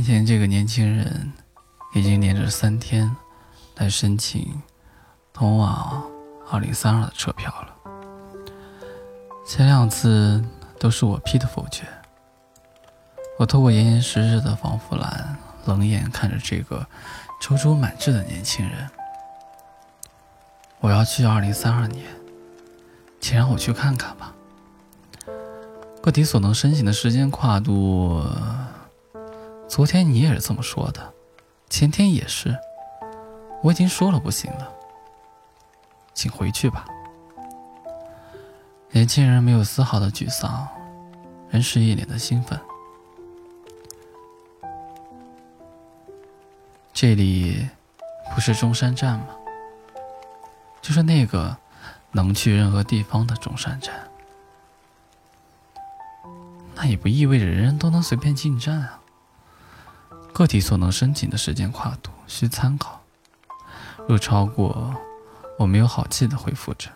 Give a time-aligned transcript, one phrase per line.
[0.00, 1.30] 面前这个年轻人，
[1.92, 3.14] 已经连着三天
[3.76, 4.62] 来申请
[5.30, 6.02] 通往
[6.50, 7.76] 二零三二的车票了。
[9.46, 10.42] 前两次
[10.78, 11.84] 都是我批的否决。
[13.38, 15.36] 我透过严严实实的防护栏，
[15.66, 16.86] 冷眼看着这个
[17.42, 18.88] 踌躇满志的年轻人。
[20.78, 22.06] 我要去二零三二年，
[23.20, 24.32] 请让我去看看吧。
[26.00, 28.24] 个体所能申请的时间跨度。
[29.70, 31.14] 昨天你也是这么说的，
[31.68, 32.58] 前天也是。
[33.62, 34.68] 我已经说了不行了，
[36.12, 36.84] 请回去吧。
[38.90, 40.66] 年轻人没有丝毫的沮丧，
[41.50, 42.58] 仍是一脸的兴奋。
[46.92, 47.68] 这里
[48.34, 49.28] 不是中山站吗？
[50.82, 51.56] 就是那个
[52.10, 53.94] 能去任何地方的中山站。
[56.74, 58.99] 那也不意味着人人都能随便进站啊。
[60.32, 63.00] 个体所能申请的时间跨度需参考，
[64.08, 64.94] 若超过，
[65.58, 66.90] 我没有好气的回复着。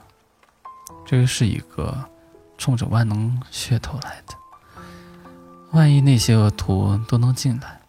[1.04, 2.08] 这个是一个
[2.56, 4.34] 冲着万能噱头来的，
[5.72, 7.80] 万一那些恶徒都能进来，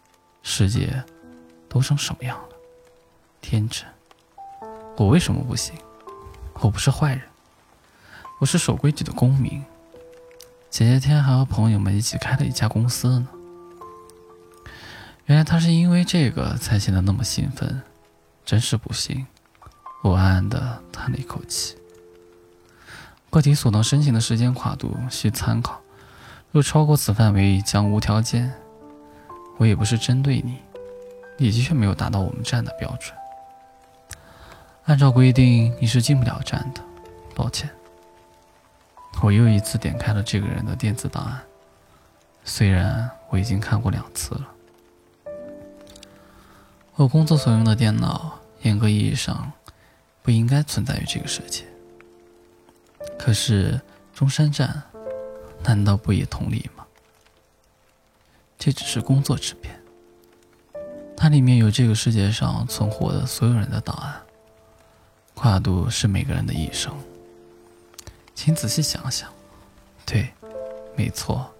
[0.43, 1.03] 世界
[1.69, 2.49] 都成什么样了？
[3.39, 3.85] 天真，
[4.97, 5.73] 我为什么不行？
[6.55, 7.21] 我不是坏人，
[8.39, 9.63] 我是守规矩的公民。
[10.69, 13.27] 前些天还和朋友们一起开了一家公司呢。
[15.25, 17.81] 原来他是因为这个才显得那么兴奋，
[18.45, 19.25] 真是不幸。
[20.03, 21.75] 我暗暗的叹了一口气。
[23.31, 25.81] 个体所能申请的时间跨度需参考，
[26.51, 28.53] 若超过此范围将无条件。
[29.57, 30.59] 我也不是针对你，
[31.37, 33.17] 你的确没有达到我们站的标准。
[34.83, 36.81] 按照规定你是进不了站的，
[37.33, 37.67] 抱歉。
[39.23, 41.41] 我又一次点开了这个人的电子档案，
[42.43, 44.47] 虽然我已经看过两次了。
[46.97, 49.51] 我工作所用的电脑，严格意义上
[50.21, 51.65] 不应该存在于这个世界。
[53.19, 53.79] 可是
[54.13, 54.81] 中山站，
[55.61, 56.85] 难道不也同理吗？
[58.57, 59.77] 这只是工作之便，
[61.17, 64.21] 它里面有这个世界上存活的所有人的档案，
[65.33, 66.97] 跨度是每个人的一生。
[68.33, 69.29] 请仔细想想，
[70.05, 70.33] 对，
[70.95, 71.53] 没错，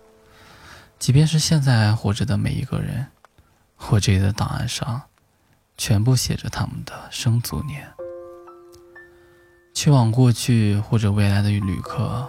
[0.97, 3.05] 即便是现在活着的每一个人，
[3.89, 5.01] 我这里的档案上。
[5.77, 7.91] 全部写着他们的生卒年。
[9.73, 12.27] 去往过去或者未来的旅客，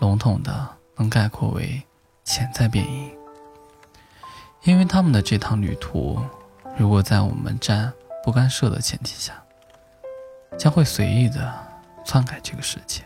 [0.00, 1.82] 笼统的能概括为
[2.24, 3.10] 潜在变异。
[4.62, 6.18] 因为他们的这趟旅途，
[6.76, 7.92] 如果在我们站
[8.24, 9.34] 不干涉的前提下，
[10.58, 11.54] 将会随意的
[12.04, 13.02] 篡改这个世界，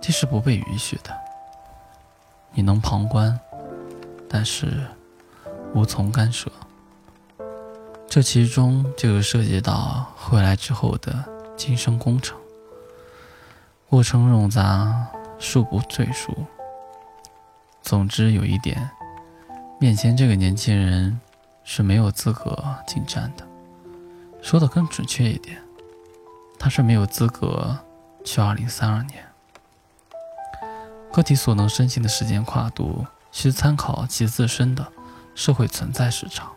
[0.00, 1.16] 这是不被允许的。
[2.52, 3.38] 你能旁观，
[4.28, 4.86] 但是
[5.74, 6.50] 无从干涉。
[8.08, 11.24] 这其中就涉及到回来之后的
[11.56, 12.38] 晋升工程，
[13.90, 15.06] 过程冗杂，
[15.38, 16.34] 数不赘述。
[17.82, 18.90] 总之有一点，
[19.78, 21.20] 面前这个年轻人
[21.62, 23.46] 是没有资格进站的。
[24.40, 25.60] 说的更准确一点，
[26.58, 27.78] 他是没有资格
[28.24, 29.24] 去2032年。
[31.12, 34.86] 个体所能申请的时间跨度需参考其自身的
[35.34, 36.50] 社会存在时长。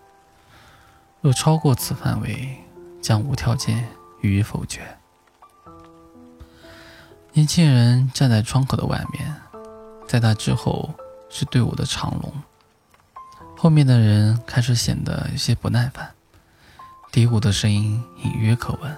[1.22, 2.58] 若超过此范围，
[3.02, 3.86] 将无条件
[4.22, 4.82] 予以否决。
[7.34, 9.36] 年轻人站在窗口的外面，
[10.08, 10.94] 在他之后
[11.30, 12.34] 是队伍的长龙。
[13.58, 16.10] 后面的人开始显得有些不耐烦，
[17.12, 18.98] 嘀咕的声音隐约可闻。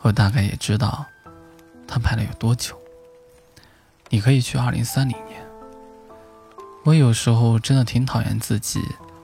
[0.00, 1.06] 我大概也知道
[1.86, 2.76] 他排了有多久。
[4.08, 5.40] 你可以去二零三零年。
[6.84, 8.82] 我有时候真的挺讨厌自己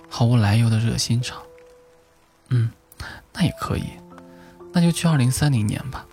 [0.08, 1.42] 毫无来由的热心肠。
[2.48, 2.70] 嗯，
[3.32, 3.84] 那也可以，
[4.72, 6.06] 那就去二零三零年吧。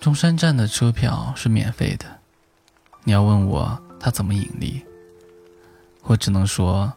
[0.00, 2.06] 中山站的车票是免费的。
[3.04, 4.84] 你要问我它怎么盈利，
[6.02, 6.92] 我只能说，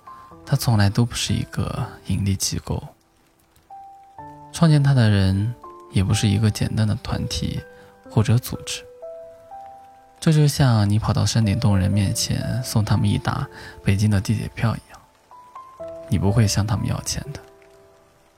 [0.45, 2.81] 它从来都不是一个盈利机构。
[4.51, 5.53] 创建它的人
[5.91, 7.61] 也不是一个简单的团体
[8.09, 8.83] 或者组织。
[10.19, 13.45] 这就像你跑到山顶洞人面前送他们一沓
[13.83, 14.92] 北京的地铁票一样。
[16.13, 17.39] 你不会向他们要钱的，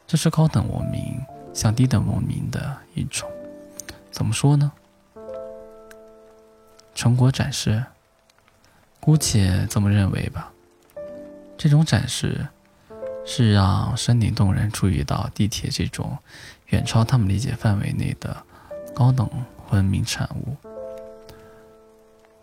[0.07, 1.21] 这是高等文明
[1.53, 3.29] 向低等文明的一种，
[4.11, 4.71] 怎么说呢？
[6.93, 7.83] 成果展示，
[9.01, 10.53] 姑且这么认为吧。
[11.57, 12.47] 这种展示
[13.25, 16.17] 是让山顶洞人注意到地铁这种
[16.67, 18.41] 远超他们理解范围内的
[18.93, 19.29] 高等
[19.71, 20.55] 文明产物。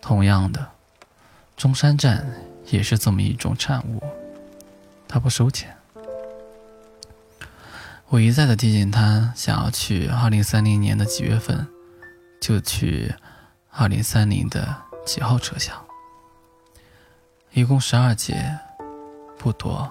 [0.02, 0.68] 同样的，
[1.56, 2.30] 中山站
[2.66, 4.02] 也是这么一种产物。
[5.12, 5.76] 他不收钱。
[8.08, 11.68] 我一再的提醒他，想要去二零三零年的几月份，
[12.40, 13.14] 就去
[13.70, 14.74] 二零三零的
[15.04, 15.76] 几号车厢。
[17.50, 18.58] 一共十二节，
[19.36, 19.86] 不多，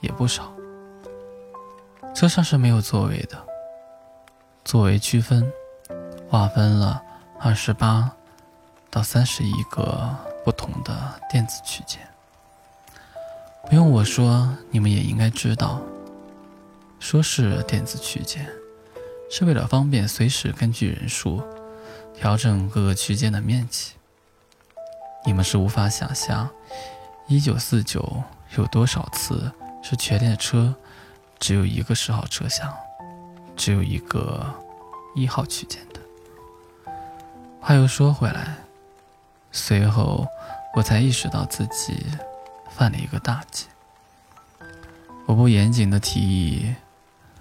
[0.00, 0.50] 也不少。
[2.14, 3.36] 车上是没有座位的，
[4.64, 5.46] 座位区分
[6.26, 7.02] 划分了
[7.38, 8.10] 二十八
[8.88, 12.00] 到三十一个不同的电子区间。
[13.68, 15.78] 不用我说，你们也应该知道。
[16.98, 18.48] 说是电子区间，
[19.30, 21.42] 是为了方便随时根据人数
[22.14, 23.92] 调整各个区间的面积。
[25.26, 26.48] 你们是无法想象，
[27.26, 28.22] 一九四九
[28.56, 30.74] 有多少次是全列车
[31.38, 32.74] 只有一个十号车厢，
[33.54, 34.46] 只有一个
[35.14, 36.00] 一号区间的。
[37.60, 38.56] 话又说回来，
[39.52, 40.26] 随后
[40.74, 42.06] 我才意识到自己
[42.78, 43.66] 犯了一个大忌。
[45.26, 46.74] 我不严谨的提议。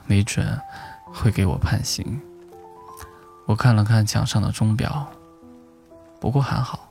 [0.09, 0.57] 没准
[1.03, 2.21] 会给我判刑。
[3.45, 5.05] 我看了看墙上的钟表，
[6.21, 6.89] 不过还好，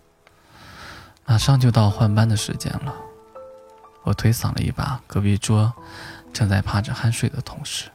[1.25, 2.95] 马上就到换班的时间了。
[4.03, 5.73] 我推搡了一把隔壁桌
[6.31, 7.89] 正在趴着酣睡的同事，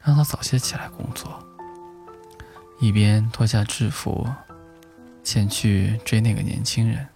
[0.00, 1.44] 让他早些起来工作，
[2.78, 4.28] 一边脱下制服，
[5.24, 7.08] 前去追那个年轻人。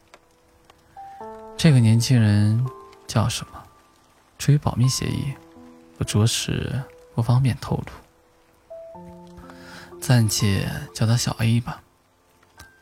[1.58, 2.64] 这个年轻人
[3.08, 3.60] 叫什么？
[4.38, 5.34] 出于保密协议。
[5.96, 6.80] 我着实
[7.16, 9.02] 不方便透露，
[10.00, 11.82] 暂且叫他小 A 吧。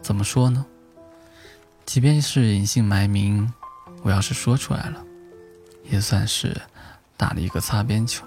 [0.03, 0.67] 怎么说呢？
[1.87, 3.51] 即便是隐姓埋名，
[4.03, 5.03] 我要是说出来了，
[5.85, 6.55] 也算是
[7.17, 8.27] 打了一个擦边球。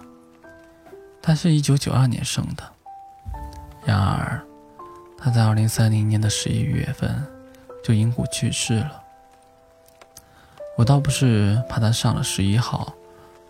[1.22, 2.64] 他是一九九二年生的，
[3.86, 4.44] 然而
[5.16, 7.24] 他在二零三零年的十一月份
[7.84, 8.99] 就因故去世了。
[10.80, 12.96] 我倒不是怕他上了十一号。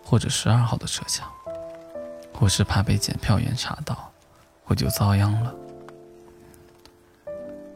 [0.02, 1.24] 或者十二号的车厢，
[2.40, 4.10] 我是怕被检票员查到，
[4.64, 5.54] 我就遭殃了。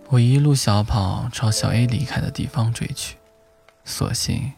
[0.09, 3.17] 我一路小跑朝小 A 离开的地方追去，
[3.85, 4.53] 所幸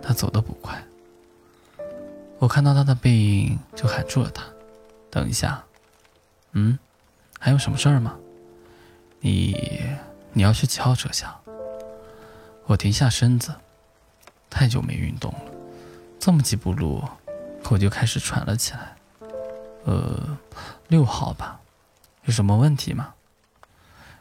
[0.00, 0.82] 他走得不快。
[2.38, 4.42] 我看到他的背影，就喊住了他
[5.12, 5.62] ：“等一下，
[6.52, 6.78] 嗯，
[7.38, 8.16] 还有什么事儿吗？
[9.20, 9.54] 你
[10.32, 11.30] 你要去几号车厢？”
[12.64, 13.54] 我停下身子，
[14.50, 15.40] 太久没运动了。
[16.18, 17.02] 这么几步路，
[17.70, 18.96] 我就开始喘了起来。
[19.84, 20.38] 呃，
[20.88, 21.60] 六号吧，
[22.24, 23.14] 有什么问题吗？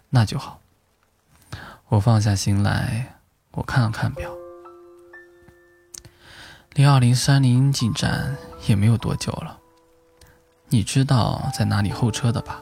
[0.09, 0.59] 那就好。
[1.89, 3.18] 我放下心来，
[3.51, 4.31] 我看了看表，
[6.74, 8.35] 离二零三零进站
[8.68, 9.59] 也没有多久了。
[10.69, 12.62] 你知道在哪里候车的吧？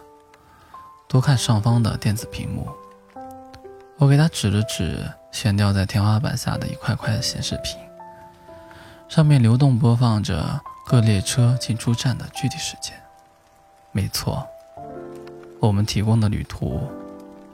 [1.07, 2.69] 多看上方的电子屏幕。
[3.97, 7.79] 我给他指了指悬吊在天花板下的一块块显示屏。
[9.07, 12.93] 上面流动播放着各列车进出站的具体时间。
[13.91, 14.45] 没错，
[15.59, 16.81] 我们提供的旅途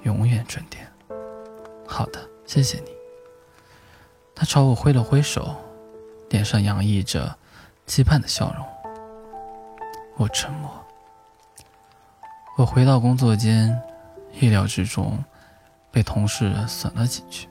[0.04, 0.88] 永远准点。
[1.86, 2.86] 好的，谢谢你。
[4.34, 5.56] 他朝我挥了挥手，
[6.30, 7.38] 脸上洋溢着
[7.86, 8.66] 期盼的笑容。
[10.18, 10.72] 我沉默。
[12.58, 13.80] 我回到工作间，
[14.40, 15.24] 意料之中
[15.92, 17.48] 被同事损了几句。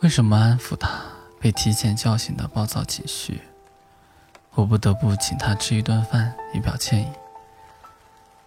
[0.00, 1.02] 为什么安抚他？
[1.40, 3.40] 被提前叫醒的暴躁情绪，
[4.50, 7.06] 我不得不请他吃一顿饭以表歉意。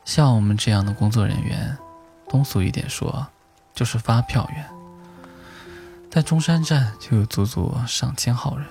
[0.05, 1.75] 像我们这样的工作人员，
[2.29, 3.25] 通俗一点说，
[3.73, 4.69] 就是发票员。
[6.11, 8.67] 在中山站就有足足上千号人，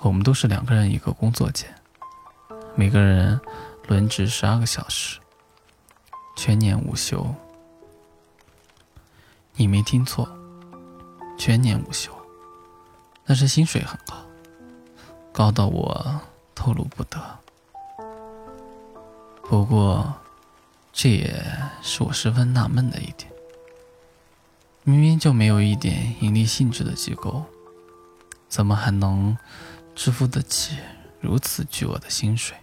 [0.00, 1.74] 我们都是两个人一个工作间，
[2.74, 3.40] 每个人
[3.88, 5.18] 轮值十二个小时，
[6.36, 7.34] 全年无休。
[9.60, 10.26] 你没听错，
[11.36, 12.10] 全年无休。
[13.26, 14.16] 但是薪水很高，
[15.34, 16.18] 高到我
[16.54, 17.20] 透露不得。
[19.42, 20.14] 不过，
[20.94, 21.44] 这也
[21.82, 23.30] 是我十分纳闷的一点：
[24.82, 27.44] 明明就没有一点盈利性质的机构，
[28.48, 29.36] 怎么还能
[29.94, 30.78] 支付得起
[31.20, 32.56] 如此巨额的薪水？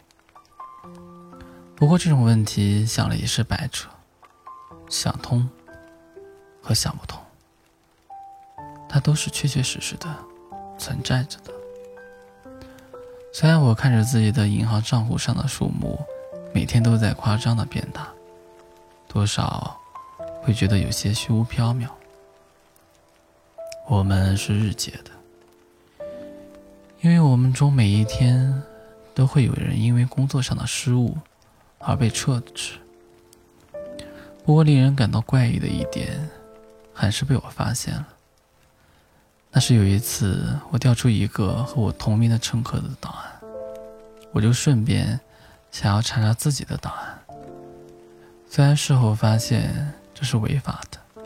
[1.76, 3.88] 不过这种问题想了也是白扯，
[4.90, 5.48] 想通
[6.68, 7.18] 和想不通，
[8.90, 10.14] 它都是确确实实的。
[10.78, 11.52] 存在着的。
[13.34, 16.00] 虽然我看着自己的银行账户上的数目
[16.54, 18.08] 每天都在夸张的变大，
[19.08, 19.76] 多少
[20.44, 21.88] 会觉得有些虚无缥缈。
[23.88, 26.06] 我们是日结的，
[27.02, 28.62] 因为我们中每一天
[29.16, 31.18] 都会有人因为工作上的失误
[31.80, 32.74] 而被撤职。
[34.46, 36.30] 不过令人感到怪异的一点，
[36.98, 38.08] 还是被我发现了。
[39.52, 43.40] 那是有一次我调出一个和我同名的乘客的档案，
[44.32, 45.20] 我就顺便
[45.72, 47.20] 想要查查自己的档案。
[48.50, 51.24] 虽然事后发现这是违法的，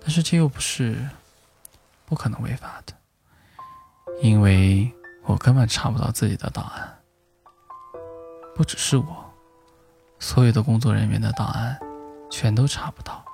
[0.00, 0.96] 但是这又不是
[2.06, 2.94] 不可能违法的，
[4.22, 4.90] 因为
[5.24, 6.94] 我根本查不到自己的档案。
[8.54, 9.32] 不只是我，
[10.18, 11.78] 所有的工作人员的档案
[12.30, 13.24] 全都查不到，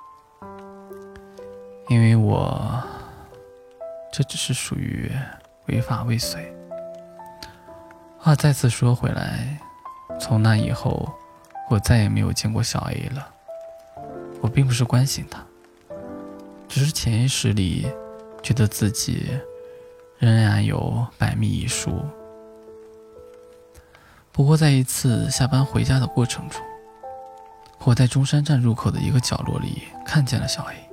[1.87, 2.83] 因为我
[4.11, 5.11] 这只是属于
[5.67, 6.51] 违法未遂。
[8.17, 9.59] 话再次说回来，
[10.19, 11.07] 从那以后，
[11.69, 13.27] 我再也没有见过小 A 了。
[14.41, 15.43] 我并不是关心他，
[16.67, 17.87] 只是潜意识里
[18.41, 19.27] 觉得自己
[20.17, 22.03] 仍然有百密一疏。
[24.31, 26.61] 不过，在一次下班回家的过程中，
[27.83, 30.84] 我在中山站入口的一个角落里看见了小 A。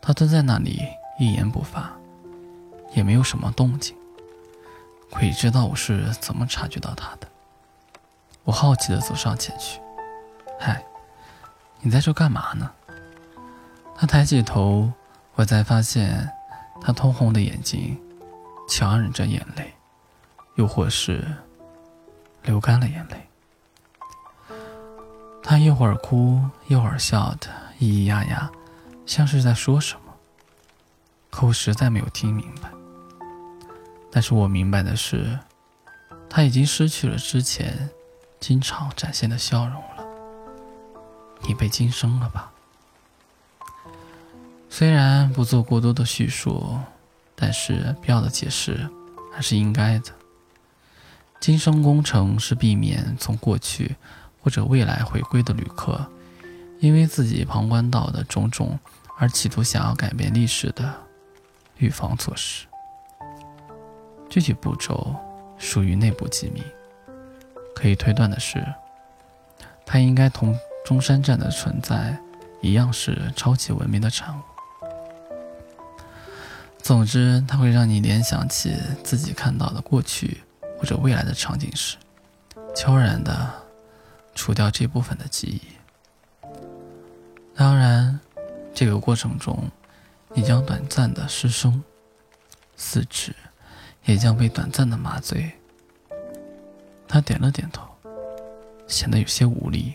[0.00, 0.82] 他蹲在那里
[1.18, 1.90] 一言不发，
[2.94, 3.96] 也没有什么动静。
[5.10, 7.28] 鬼知道我是怎么察觉到他的。
[8.44, 9.80] 我好奇地走上前去
[10.58, 10.82] ：“嗨，
[11.80, 12.70] 你在这干嘛呢？”
[13.96, 14.90] 他抬起头，
[15.34, 16.30] 我才发现
[16.80, 18.00] 他通红的眼睛
[18.68, 19.74] 强忍着眼泪，
[20.56, 21.24] 又或是……
[22.44, 23.28] 流干了眼泪，
[25.42, 28.50] 他一会儿哭一会儿笑的，咿咿呀呀，
[29.10, 30.14] 像是在说什么。
[31.30, 32.70] 可我实在没有听明白。
[34.08, 35.36] 但是我明白的是，
[36.28, 37.90] 他已经失去了之前
[38.38, 40.06] 经常展现的笑容了。
[41.42, 42.52] 你被惊生了吧？
[44.68, 46.78] 虽然不做过多的叙述，
[47.34, 48.88] 但是必要的解释
[49.34, 50.12] 还是应该的。
[51.40, 53.96] 今生工程是避免从过去
[54.40, 56.08] 或者未来回归的旅客，
[56.78, 58.78] 因为自己旁观到的种种
[59.20, 60.92] 而企图想要改变历史的
[61.76, 62.66] 预防措施。
[64.28, 65.14] 具体步骤
[65.58, 66.62] 属于内部机密，
[67.76, 68.66] 可以推断的是，
[69.86, 72.18] 它应该同中山站的存在
[72.60, 74.42] 一样是超级文明的产物。
[76.78, 78.74] 总之，它会让你联想起
[79.04, 80.42] 自己看到的过去。
[80.78, 81.98] 或者未来的场景时，
[82.74, 83.52] 悄然的
[84.34, 85.60] 除掉这部分的记忆。
[87.54, 88.18] 当然，
[88.72, 89.70] 这个过程中，
[90.34, 91.82] 你将短暂的失声，
[92.76, 93.34] 四肢
[94.04, 95.52] 也将被短暂的麻醉。
[97.06, 97.86] 他点了点头，
[98.86, 99.94] 显得有些无力。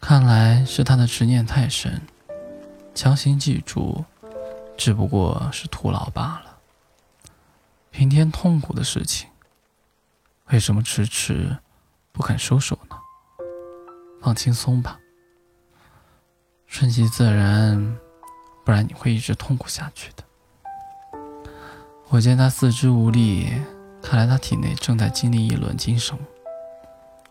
[0.00, 2.02] 看来是他的执念太深，
[2.94, 4.04] 强行记住，
[4.76, 6.58] 只不过是徒劳罢了。
[7.90, 9.30] 平添痛苦的事情，
[10.48, 11.56] 为什么迟迟
[12.12, 12.96] 不肯收手呢？
[14.20, 14.98] 放轻松吧，
[16.74, 17.96] 顺其自然，
[18.64, 20.24] 不然你会一直痛苦下去的。
[22.08, 23.48] 我见他四肢无力，
[24.02, 26.18] 看来他体内正在经历一轮惊生。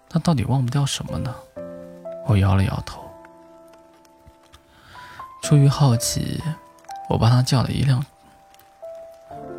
[0.07, 1.35] 他到底忘不掉什么呢？
[2.25, 3.03] 我摇了摇头。
[5.41, 6.41] 出于好奇，
[7.09, 8.01] 我帮他叫了一辆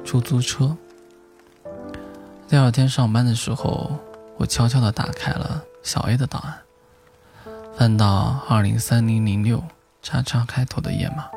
[0.03, 0.75] 出租车。
[2.49, 3.91] 第二天上班的时候，
[4.39, 6.59] 我悄悄地打开了小 A 的档案，
[7.77, 9.63] 翻到二零三零零六
[10.05, 11.29] 叉叉开头的页码。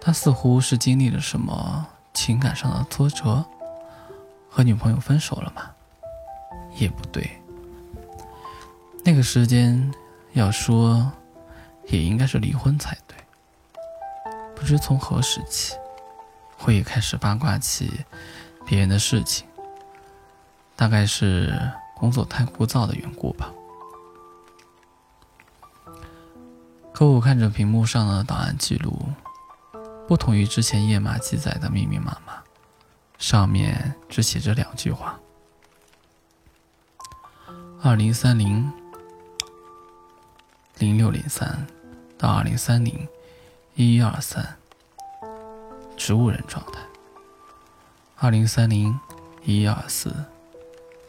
[0.00, 3.44] 他似乎是经历了什么情感上的挫折，
[4.48, 5.70] 和女朋友分手了吗？
[6.76, 7.28] 也不对，
[9.04, 9.92] 那个时间
[10.34, 11.10] 要说，
[11.88, 13.16] 也应该是离婚才对。
[14.54, 15.74] 不知从何时起，
[16.64, 18.04] 我也开始八卦起
[18.64, 19.46] 别人的事情。
[20.76, 21.58] 大概是
[21.96, 23.52] 工作太枯燥的缘故吧。
[26.98, 28.98] 可我看着屏幕上的档案记录，
[30.08, 32.42] 不同于之前页码记载的密密麻麻，
[33.18, 35.16] 上面只写着两句话：
[37.80, 38.68] 二零三零
[40.78, 41.64] 零六零三
[42.18, 43.06] 到二零三零
[43.76, 44.56] 一一二三，
[45.96, 46.80] 植物人状态；
[48.16, 48.98] 二零三零
[49.44, 50.12] 一一二四。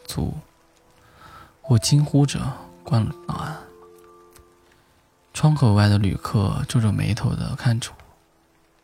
[0.06, 0.34] 足，
[1.62, 2.38] 我惊呼着
[2.84, 3.69] 关了档案。
[5.40, 7.90] 窗口外的旅客皱着眉头的看着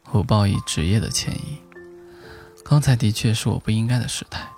[0.07, 1.61] 我，我报以职业的歉意。
[2.65, 4.49] 刚才的确是我不应该的失态。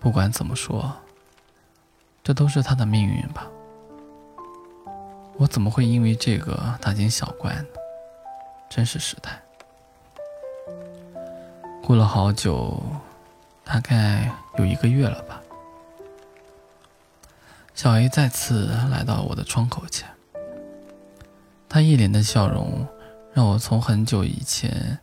[0.00, 0.90] 不管怎么说，
[2.24, 3.46] 这都是他的命运吧。
[5.36, 7.64] 我怎么会因为这个大惊小怪呢？
[8.70, 9.38] 真是失态。
[11.82, 12.82] 过了好久，
[13.64, 15.42] 大概有一个月了吧。
[17.74, 20.08] 小 A 再次来到我的窗口前，
[21.76, 22.88] 他一脸的笑容
[23.34, 24.98] 让我从很久以前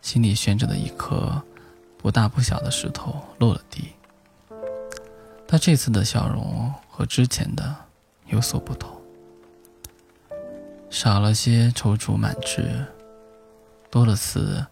[0.00, 1.42] 心里悬着的一颗
[1.98, 3.92] 不大不小的石头落了地。
[5.46, 7.76] 他这次的笑容和之前的
[8.28, 8.98] 有所不同，
[10.88, 12.86] 少了些踌躇满志，
[13.90, 14.64] 多了次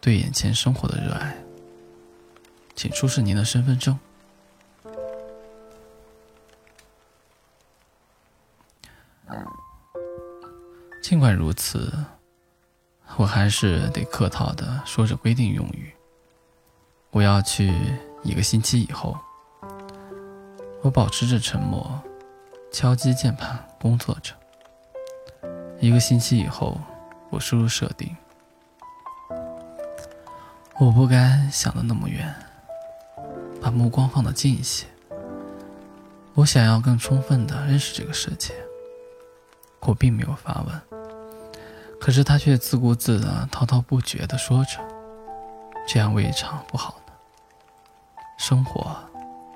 [0.00, 1.36] 对眼前生活的热爱。
[2.76, 3.98] 请出示您的身份证。
[11.02, 11.92] 尽管如此，
[13.16, 15.92] 我还是得客套的说着规定用语。
[17.10, 17.74] 我要去
[18.22, 19.16] 一个星期以后。
[20.82, 22.00] 我保持着沉默，
[22.72, 24.32] 敲击键盘工作着。
[25.78, 26.80] 一个星期以后，
[27.28, 28.16] 我输入设定。
[30.78, 32.34] 我不该想的那么远，
[33.60, 34.86] 把目光放得近一些。
[36.32, 38.54] 我想要更充分的认识这个世界。
[39.82, 40.80] 我并没有发问，
[42.00, 44.78] 可是他却自顾自的滔滔不绝的说着，
[45.88, 47.12] 这样未尝不好呢。
[48.38, 48.96] 生活，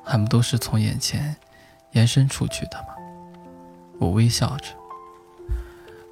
[0.04, 1.36] 还不都是从眼前
[1.92, 2.94] 延伸出去的吗？
[4.00, 4.74] 我微笑着，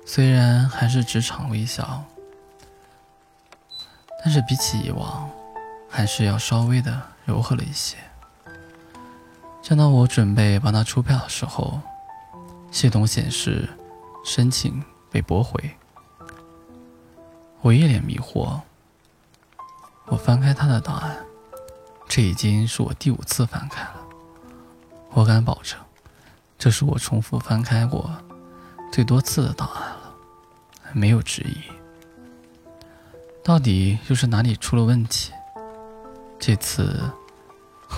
[0.07, 2.05] 虽然还是职场微笑，
[4.23, 5.29] 但是比起以往，
[5.91, 7.97] 还是要稍微的柔和了一些。
[9.61, 11.81] 正当我准备帮他出票的时候，
[12.71, 13.69] 系统显示。
[14.25, 15.77] 申请被驳回，
[17.61, 18.61] 我一脸迷惑。
[20.07, 21.25] 我翻开他的档案，
[22.09, 23.95] 这已经是我第五次翻开了。
[25.11, 25.79] 我敢保证，
[26.59, 28.11] 这是我重复翻开过
[28.93, 30.15] 最多次的档案了，
[30.93, 31.57] 没有之一。
[33.43, 35.33] 到底又是哪里出了问题？
[36.39, 37.11] 这次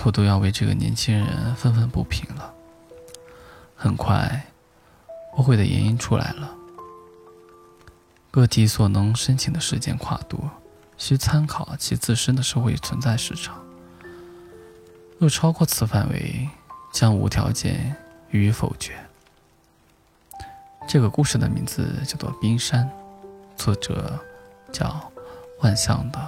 [0.03, 2.53] 我都要为这个年轻人愤愤不平了。
[3.75, 4.45] 很快。
[5.35, 6.55] 驳回的原因出来了。
[8.31, 10.49] 个体所能申请的时间跨度，
[10.97, 13.61] 需参考其自身的社会存在时长。
[15.17, 16.49] 若超过此范围，
[16.91, 17.95] 将无条件
[18.31, 18.93] 予以否决。
[20.87, 22.89] 这个故事的名字叫做《冰山》，
[23.61, 24.19] 作者
[24.71, 25.11] 叫
[25.61, 26.19] 万象的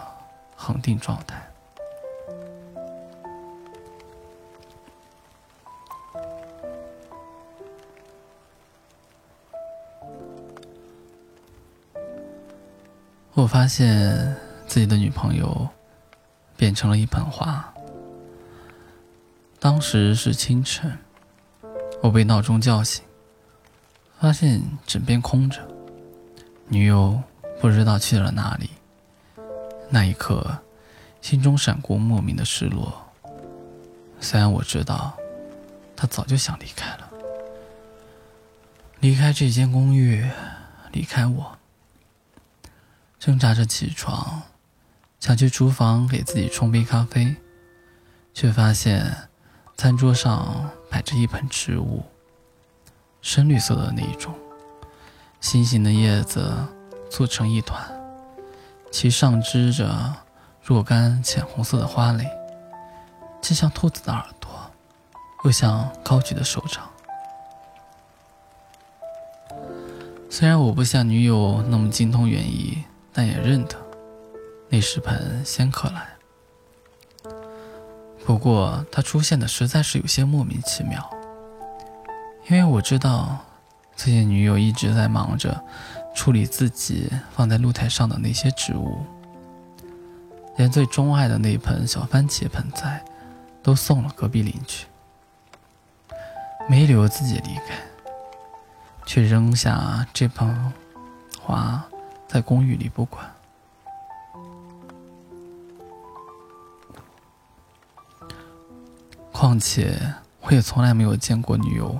[0.55, 1.45] 恒定状态。
[13.37, 15.69] 我发现自己的女朋友
[16.57, 17.71] 变成了一盆花。
[19.59, 20.97] 当时是清晨，
[22.01, 23.05] 我被闹钟叫醒，
[24.19, 25.61] 发现枕边空着，
[26.67, 27.21] 女友
[27.61, 28.71] 不知道去了哪里。
[29.87, 30.57] 那一刻，
[31.21, 32.91] 心中闪过莫名的失落。
[34.19, 35.15] 虽然我知道，
[35.95, 37.07] 她早就想离开了，
[38.99, 40.27] 离开这间公寓，
[40.91, 41.56] 离开我。
[43.27, 44.41] 挣扎着起床，
[45.19, 47.35] 想去厨房给自己冲杯咖啡，
[48.33, 49.27] 却发现
[49.75, 52.05] 餐桌上摆着一盆植物，
[53.21, 54.33] 深绿色的那一种，
[55.41, 56.55] 心形的叶子
[57.09, 57.85] 做成一团，
[58.91, 60.15] 其上织着
[60.61, 62.25] 若干浅红色的花蕾，
[63.41, 64.49] 既像兔子的耳朵，
[65.43, 66.89] 又像高举的手掌。
[70.29, 72.85] 虽然我不像女友那么精通园艺。
[73.17, 73.75] 但也认得，
[74.69, 76.07] 那是盆仙客来。
[78.23, 81.03] 不过他出现的实在是有些莫名其妙，
[82.47, 83.39] 因为我知道，
[83.95, 85.59] 最近女友一直在忙着
[86.13, 89.03] 处理自己放在露台上的那些植物，
[90.57, 93.03] 连最钟爱的那盆小番茄盆栽，
[93.63, 94.85] 都送了隔壁邻居，
[96.69, 97.81] 没留自己离开，
[99.07, 100.71] 却扔下这盆
[101.41, 101.83] 花。
[102.27, 103.25] 在公寓里不管，
[109.31, 109.97] 况且
[110.41, 111.99] 我也从来没有见过女友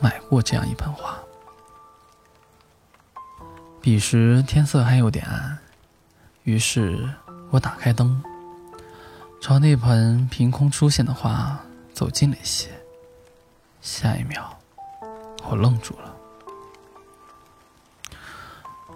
[0.00, 1.18] 买过这样一盆花。
[3.80, 5.58] 彼时天色还有点暗，
[6.44, 7.08] 于是
[7.50, 8.22] 我打开灯，
[9.40, 11.58] 朝那盆凭空出现的花
[11.92, 12.68] 走近了一些。
[13.80, 14.56] 下一秒，
[15.48, 16.11] 我愣住了。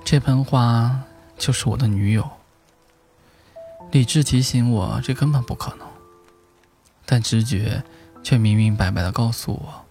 [0.08, 1.02] 这盆花
[1.36, 2.30] 就是我的女友。
[3.90, 5.88] 理智提醒我，这根本不可能，
[7.04, 7.82] 但直觉
[8.22, 9.84] 却明明白白的告诉我，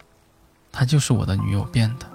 [0.72, 2.08] 她就是我的女友变的。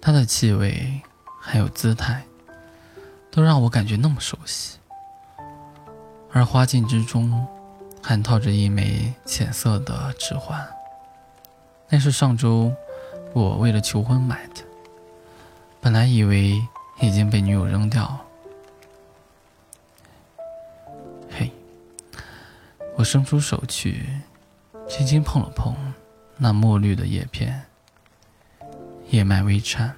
[0.00, 1.02] 她的气味
[1.38, 2.24] 还有姿态，
[3.30, 4.78] 都让我感觉那么熟悉。
[6.32, 7.46] 而花镜之中，
[8.02, 10.66] 还套着一枚浅色的指环，
[11.90, 12.72] 那是上周
[13.34, 14.55] 我为了求婚买的。
[15.86, 16.60] 本来以为
[17.00, 18.02] 已经被女友扔掉。
[18.02, 18.26] 了
[21.30, 21.48] 嘿
[22.96, 24.04] 我伸出手去
[24.88, 25.76] 轻轻碰了碰
[26.38, 27.66] 那墨绿的叶片
[29.10, 29.94] 叶脉微颤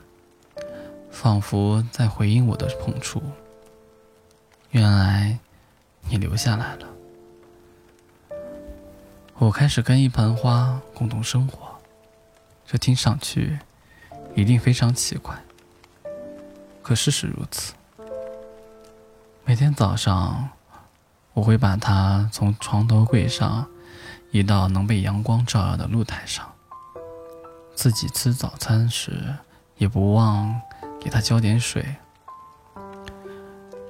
[1.11, 3.23] 仿佛在回应我的碰触。
[4.73, 5.39] 原来
[6.11, 6.87] 你留下来了。
[9.39, 11.81] 我开始跟一盆花共同生活
[12.67, 13.59] 这听上去
[14.35, 15.48] 一定非常奇怪。
[16.89, 17.75] 可事实如此。
[19.45, 20.49] 每天早上，
[21.35, 23.67] 我会把它从床头柜上
[24.31, 26.51] 移到能被阳光照耀的露台上。
[27.75, 29.37] 自己吃早餐时，
[29.77, 30.59] 也不忘
[30.99, 31.85] 给它浇点水。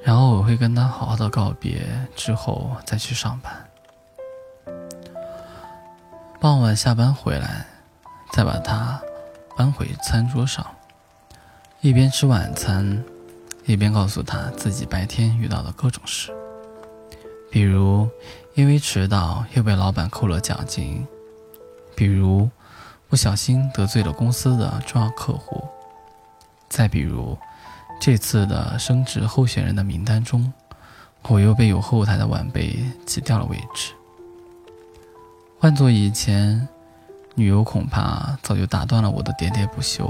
[0.03, 3.65] 然后我会跟他好好的告别，之后再去上班。
[6.41, 7.65] 傍晚下班回来，
[8.33, 9.01] 再把它
[9.57, 10.67] 搬回餐桌上，
[11.81, 13.05] 一边吃晚餐，
[13.65, 16.33] 一边告诉他自己白天遇到的各种事，
[17.53, 18.09] 比如
[18.55, 21.07] 因为迟到又被老板扣了奖金，
[21.95, 22.51] 比如
[23.09, 25.63] 不小心得罪了公司的重要客户，
[26.69, 27.39] 再比如。
[28.01, 30.53] 这次的升职候选人的名单中，
[31.23, 33.93] 我又被有后台的晚辈挤掉了位置。
[35.59, 36.69] 换做以前，
[37.35, 40.09] 女友恐怕早就打断了我的喋喋不休，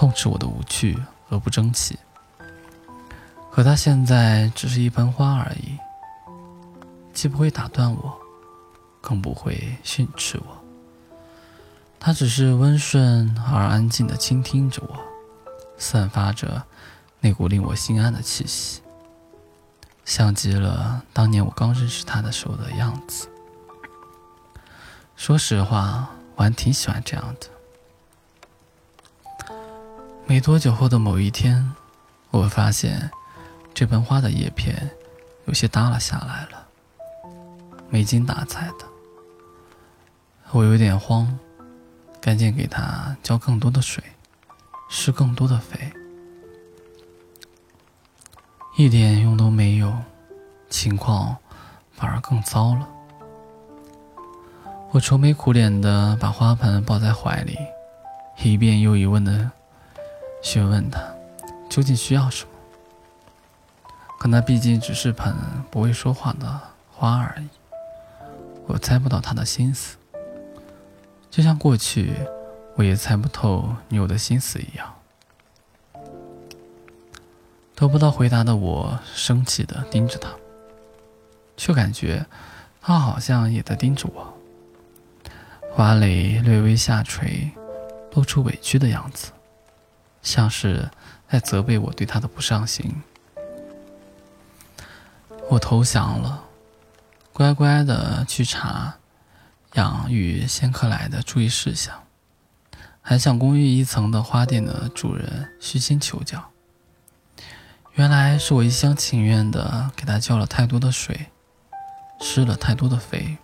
[0.00, 1.98] 痛斥我的无趣和不争气。
[3.52, 5.76] 可她现在只是一盆花而已，
[7.12, 8.18] 既不会打断我，
[9.02, 10.58] 更不会训斥我。
[11.98, 14.98] 她只是温顺而安静地倾听着我，
[15.76, 16.62] 散发着。
[17.20, 18.80] 那股令我心安的气息，
[20.06, 23.28] 像极了当年我刚认识他的时候的样子。
[25.14, 27.59] 说实话，我还挺喜欢这样的。
[30.30, 31.74] 没多久后的某一天，
[32.30, 33.10] 我发现
[33.74, 34.88] 这盆花的叶片
[35.46, 36.68] 有些耷拉下来了，
[37.88, 38.86] 没精打采的。
[40.52, 41.36] 我有点慌，
[42.20, 44.04] 赶紧给它浇更多的水，
[44.88, 45.92] 施更多的肥。
[48.76, 49.92] 一点用都没有，
[50.68, 51.36] 情况
[51.90, 52.88] 反而更糟了。
[54.92, 57.58] 我愁眉苦脸的把花盆抱在怀里，
[58.44, 59.50] 一遍又一遍的
[60.42, 61.00] 询问他
[61.68, 62.50] 究竟需要什么。
[64.18, 65.34] 可那毕竟只是盆
[65.70, 67.48] 不会说话的花而已，
[68.66, 69.96] 我猜不到他的心思，
[71.30, 72.14] 就像过去
[72.76, 74.94] 我也猜不透女友的心思一样。
[77.74, 80.28] 得不到回答的我，生气的盯着他，
[81.56, 82.26] 却感觉
[82.82, 84.34] 他好像也在盯着我。
[85.72, 87.50] 花蕾略微下垂，
[88.12, 89.32] 露出委屈的样子，
[90.22, 90.90] 像是
[91.28, 93.02] 在责备我对他的不上心。
[95.48, 96.44] 我投降了，
[97.32, 98.96] 乖乖的去查
[99.74, 102.04] 养育仙客来的注意事项，
[103.00, 106.50] 还向公寓一层的花店的主人虚心求教。
[107.94, 111.26] 原来是我一厢情愿的给他浇了太多的水，
[112.20, 113.36] 施了太多的肥，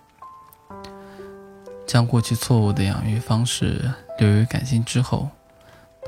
[1.86, 5.28] 将过去错误的养育方式留于感性之后，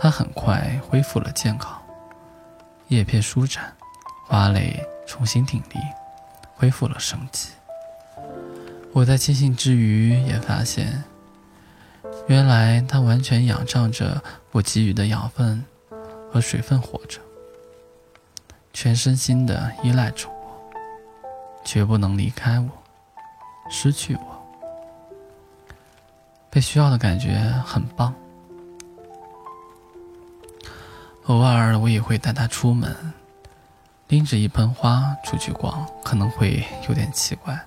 [0.01, 1.77] 他很快恢复了健康，
[2.87, 3.75] 叶片舒展，
[4.27, 5.81] 花蕾重新挺立，
[6.55, 7.51] 恢复了生机。
[8.93, 11.03] 我在庆幸之余，也发现，
[12.29, 15.65] 原来它完全仰仗着我给予的养分
[16.33, 17.19] 和水分活着。
[18.73, 20.71] 全身心的依赖着我，
[21.65, 22.71] 绝不能离开我，
[23.69, 24.47] 失去我。
[26.49, 28.15] 被需要的感觉很棒。
[31.29, 32.97] 偶尔我也会带他出门，
[34.09, 37.67] 拎着一盆花出去逛，可能会有点奇怪。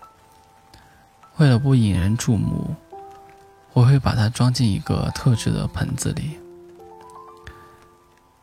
[1.38, 2.76] 为了不引人注目，
[3.74, 6.40] 我会把它装进一个特制的盆子里。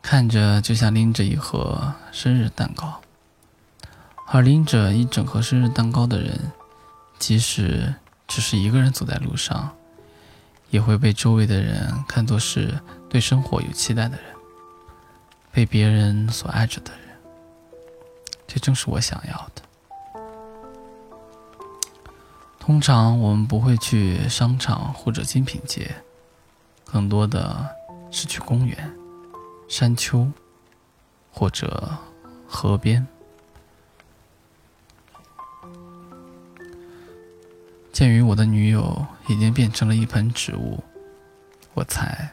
[0.01, 3.01] 看着就像拎着一盒生日蛋糕，
[4.25, 6.53] 而拎着一整盒生日蛋糕的人，
[7.19, 7.93] 即使
[8.25, 9.69] 只是一个人走在路上，
[10.69, 12.79] 也会被周围的人看作是
[13.09, 14.23] 对生活有期待的人，
[15.51, 17.01] 被别人所爱着的人。
[18.47, 19.61] 这正是我想要的。
[22.59, 25.89] 通常我们不会去商场或者精品街，
[26.85, 27.67] 更多的
[28.11, 28.91] 是去公园。
[29.67, 30.27] 山丘，
[31.31, 31.95] 或者
[32.47, 33.05] 河边。
[37.91, 40.83] 鉴于我的女友已经变成了一盆植物，
[41.73, 42.29] 我猜，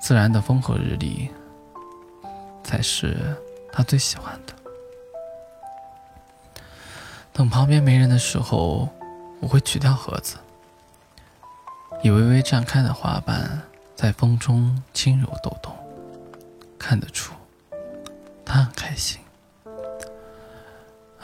[0.00, 1.30] 自然的风和日丽
[2.62, 3.36] 才是
[3.72, 4.54] 她最喜欢的。
[7.32, 8.88] 等旁边没人的时候，
[9.40, 10.36] 我会取掉盒子，
[12.02, 13.62] 以微微绽开的花瓣
[13.96, 15.74] 在风中轻柔抖动，
[16.78, 17.34] 看得出
[18.44, 19.18] 他很开心。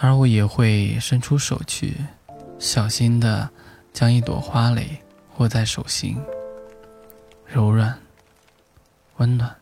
[0.00, 1.96] 而我也会伸出手去，
[2.58, 3.50] 小心的
[3.92, 5.02] 将一朵花蕾
[5.36, 6.16] 握在手心，
[7.44, 7.98] 柔软、
[9.16, 9.54] 温暖，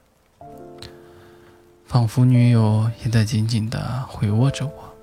[1.97, 4.95] 仿佛女友也在紧紧的回握着我，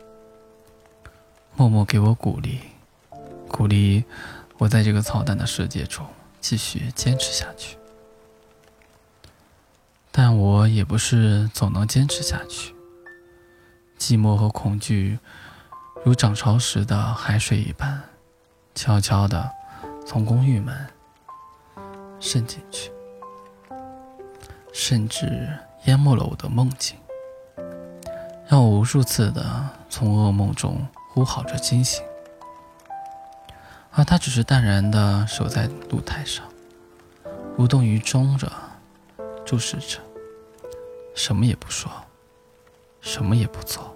[1.55, 2.59] 默默给我鼓励。
[3.47, 4.03] 鼓励
[4.59, 6.05] 我在这个操蛋的世界中
[6.39, 7.77] 继续坚持下去，
[10.11, 12.75] 但我也不是总能坚持下去。
[13.97, 15.17] 寂寞和恐惧
[16.05, 18.03] 如涨潮时的海水一般，
[18.75, 19.49] 悄悄地
[20.05, 20.87] 从公寓门
[22.19, 22.91] 渗进去，
[24.71, 26.97] 甚至淹没了我的梦境，
[28.47, 32.03] 让我无数次的从噩梦中呼嚎着惊醒。
[33.91, 36.45] 而他只是淡然的守在露台上，
[37.57, 38.51] 无动于衷着，
[39.45, 39.99] 注视着，
[41.13, 41.91] 什么也不说，
[43.01, 43.93] 什么也不做，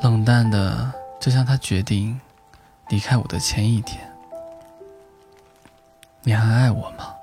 [0.00, 2.18] 冷淡的，就像他决定
[2.88, 4.10] 离开我的前一天。
[6.22, 7.14] 你还爱我吗？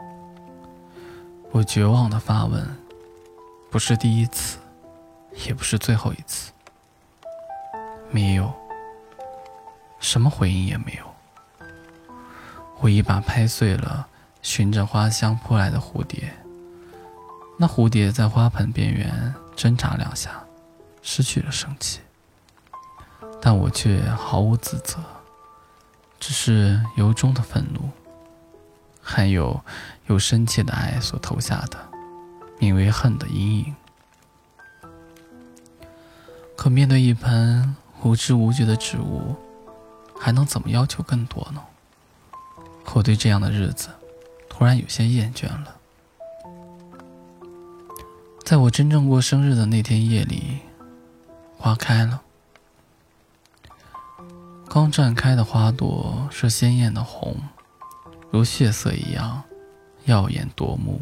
[1.56, 2.68] 我绝望的发问，
[3.72, 4.58] 不是第一次，
[5.48, 6.52] 也不是最后一次，
[8.12, 8.54] 没有。
[10.02, 11.66] 什么回应也没有。
[12.82, 14.06] 我一把拍碎了
[14.42, 16.30] 循着花香扑来的蝴蝶，
[17.58, 20.44] 那蝴蝶在花盆边缘挣扎两下，
[21.02, 22.02] 失去了生气，
[23.42, 25.00] 但我却毫无自责，
[26.20, 27.90] 只是由衷的愤怒，
[29.02, 29.64] 还有
[30.08, 31.78] 由深切的爱所投下的
[32.60, 33.76] 名为恨的阴影。
[36.56, 39.36] 可面对一盆无知无觉的植物。
[40.18, 41.62] 还能怎么要求更多呢？
[42.94, 43.90] 我对这样的日子
[44.50, 45.76] 突然有些厌倦了。
[48.44, 50.60] 在我真正过生日的那天夜里，
[51.58, 52.22] 花开了。
[54.70, 57.36] 刚绽开的花朵是鲜艳的红，
[58.32, 59.44] 如血色一样
[60.06, 61.02] 耀眼夺目，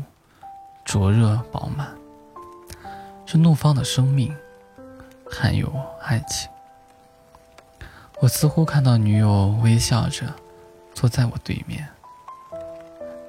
[0.85, 1.87] 灼热饱满，
[3.25, 4.33] 是怒放的生命，
[5.29, 6.49] 还有爱情。
[8.21, 10.33] 我似乎看到女友微笑着
[10.93, 11.85] 坐在我对面，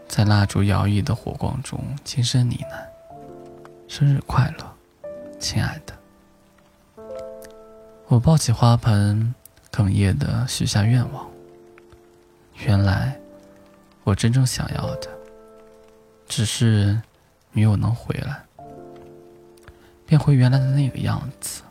[0.07, 2.85] 在蜡烛摇曳的火光中轻声呢喃
[3.93, 4.73] ：“生日快乐，
[5.41, 5.93] 亲爱的。”
[8.07, 9.35] 我抱起花盆，
[9.73, 11.29] 哽咽的许下愿望。
[12.65, 13.19] 原来，
[14.05, 15.09] 我真正想要的，
[16.27, 17.01] 只是
[17.53, 18.45] 女友能回来，
[20.07, 21.63] 变回原来的那个样子。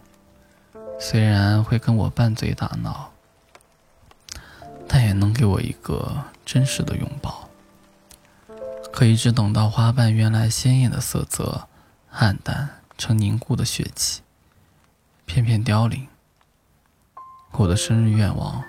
[1.00, 3.10] 虽然会跟我拌嘴打闹。
[4.86, 7.50] 但也能给我一个真实的拥抱，
[8.92, 11.68] 可一直等到花瓣原来鲜艳的色泽
[12.12, 14.22] 暗淡成凝固的血气，
[15.26, 16.08] 片片凋零，
[17.54, 18.64] 我的生日愿望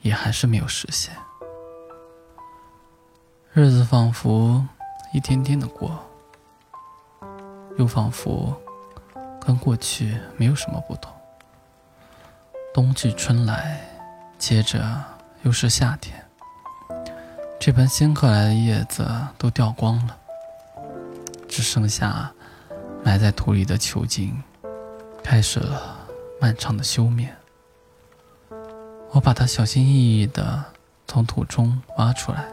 [0.00, 1.14] 也还是没有实现。
[3.54, 4.66] 日子仿佛
[5.12, 6.02] 一天天的过，
[7.76, 8.58] 又仿佛
[9.38, 11.12] 跟过去没有什么不同。
[12.72, 13.78] 冬去春来。
[14.38, 14.82] 接着
[15.42, 16.20] 又是夏天，
[17.60, 20.18] 这盆新刻来的叶子都掉光了，
[21.46, 22.32] 只剩下
[23.04, 24.42] 埋在土里的球茎，
[25.22, 25.96] 开始了
[26.40, 27.36] 漫长的休眠。
[29.12, 30.64] 我把它小心翼翼地
[31.06, 32.44] 从土中挖出来，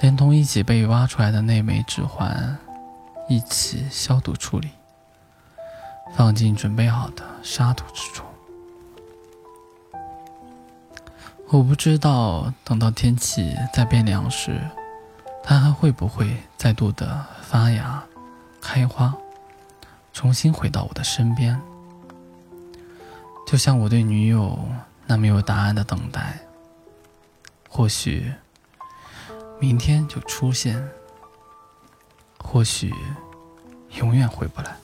[0.00, 2.56] 连同一起被挖出来的那枚指环
[3.28, 4.70] 一起消毒处理，
[6.14, 8.24] 放进准备好的沙土之中。
[11.48, 14.60] 我不知道，等到天气再变凉时，
[15.42, 18.02] 它还会不会再度的发芽、
[18.60, 19.14] 开花，
[20.12, 21.60] 重新回到我的身边？
[23.46, 24.58] 就像我对女友
[25.06, 26.40] 那没有答案的等待，
[27.68, 28.32] 或许
[29.58, 30.86] 明天就出现，
[32.38, 32.92] 或许
[33.94, 34.76] 永远回不来。